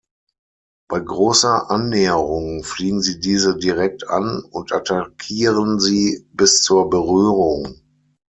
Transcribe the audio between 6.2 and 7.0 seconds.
bis zur